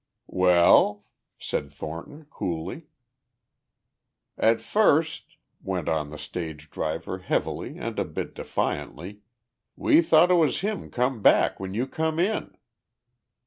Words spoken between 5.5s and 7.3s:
went on the stage driver